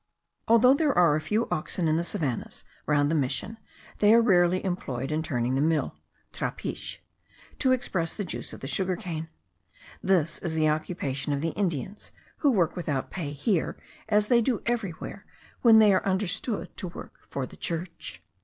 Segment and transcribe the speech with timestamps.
[0.47, 3.59] Although there are a few oxen in the savannahs round the mission,
[3.99, 5.95] they are rarely employed in turning the mill
[6.33, 6.97] (trapiche),
[7.59, 9.29] to express the juice of the sugar cane;
[10.01, 13.77] this is the occupation of the Indians, who work without pay here
[14.09, 15.23] as they do everywhere
[15.61, 18.23] when they are understood to work for the church.